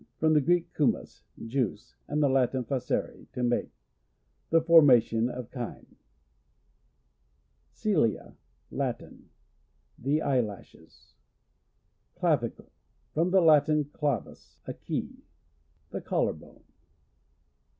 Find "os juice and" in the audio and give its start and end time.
0.95-2.23